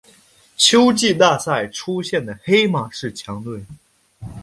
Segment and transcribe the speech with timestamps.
[0.57, 3.63] 秋季大赛出现的黑马式强队。